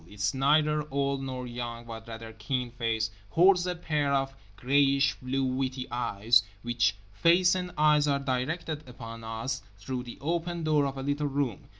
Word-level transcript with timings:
Its 0.07 0.33
neither 0.33 0.83
old 0.89 1.21
nor 1.21 1.45
young, 1.45 1.85
but 1.85 2.07
rather 2.07 2.33
keen 2.33 2.71
face 2.71 3.11
hoards 3.29 3.67
a 3.67 3.75
pair 3.75 4.11
of 4.11 4.33
greyish 4.55 5.13
blue 5.21 5.43
witty 5.45 5.85
eyes, 5.91 6.41
which 6.63 6.95
face 7.13 7.53
and 7.53 7.71
eyes 7.77 8.07
are 8.07 8.17
directed 8.17 8.83
upon 8.89 9.23
us 9.23 9.61
through 9.77 10.01
the 10.01 10.17
open 10.19 10.63
door 10.63 10.87
of 10.87 10.97
a 10.97 11.03
little 11.03 11.27
room. 11.27 11.67